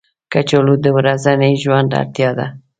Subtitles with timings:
[0.31, 2.47] کچالو د ورځني ژوند اړتیا ده